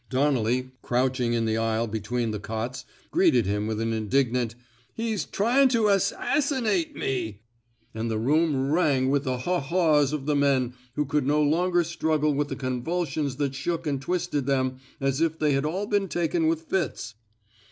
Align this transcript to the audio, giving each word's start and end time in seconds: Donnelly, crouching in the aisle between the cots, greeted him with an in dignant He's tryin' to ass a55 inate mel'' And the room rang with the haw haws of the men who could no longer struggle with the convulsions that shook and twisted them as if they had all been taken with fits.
Donnelly, 0.09 0.71
crouching 0.81 1.33
in 1.33 1.45
the 1.45 1.57
aisle 1.57 1.85
between 1.85 2.31
the 2.31 2.39
cots, 2.39 2.85
greeted 3.11 3.45
him 3.45 3.67
with 3.67 3.79
an 3.79 3.93
in 3.93 4.09
dignant 4.09 4.55
He's 4.95 5.25
tryin' 5.25 5.69
to 5.69 5.89
ass 5.91 6.11
a55 6.11 6.63
inate 6.63 6.95
mel'' 6.95 7.33
And 7.93 8.09
the 8.09 8.17
room 8.17 8.71
rang 8.71 9.11
with 9.11 9.25
the 9.25 9.37
haw 9.37 9.59
haws 9.59 10.11
of 10.11 10.25
the 10.25 10.35
men 10.35 10.73
who 10.95 11.05
could 11.05 11.27
no 11.27 11.43
longer 11.43 11.83
struggle 11.83 12.33
with 12.33 12.47
the 12.47 12.55
convulsions 12.55 13.35
that 13.35 13.53
shook 13.53 13.85
and 13.85 14.01
twisted 14.01 14.47
them 14.47 14.77
as 14.99 15.21
if 15.21 15.37
they 15.37 15.51
had 15.51 15.65
all 15.65 15.85
been 15.85 16.07
taken 16.07 16.47
with 16.47 16.63
fits. 16.63 17.13